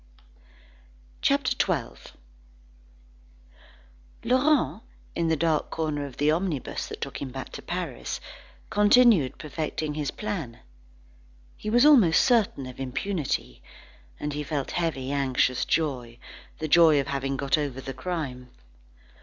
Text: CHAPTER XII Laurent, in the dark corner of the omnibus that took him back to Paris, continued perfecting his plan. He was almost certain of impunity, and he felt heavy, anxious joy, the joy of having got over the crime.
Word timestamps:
CHAPTER 1.21 1.51
XII 1.51 2.13
Laurent, 4.23 4.81
in 5.15 5.27
the 5.27 5.35
dark 5.35 5.69
corner 5.69 6.07
of 6.07 6.17
the 6.17 6.31
omnibus 6.31 6.87
that 6.87 7.01
took 7.01 7.21
him 7.21 7.29
back 7.29 7.51
to 7.51 7.61
Paris, 7.61 8.19
continued 8.71 9.37
perfecting 9.37 9.93
his 9.93 10.09
plan. 10.09 10.61
He 11.55 11.69
was 11.69 11.85
almost 11.85 12.23
certain 12.25 12.65
of 12.65 12.79
impunity, 12.79 13.61
and 14.19 14.33
he 14.33 14.41
felt 14.41 14.71
heavy, 14.71 15.11
anxious 15.11 15.65
joy, 15.65 16.17
the 16.57 16.67
joy 16.67 16.99
of 16.99 17.05
having 17.05 17.37
got 17.37 17.55
over 17.55 17.79
the 17.79 17.93
crime. 17.93 18.49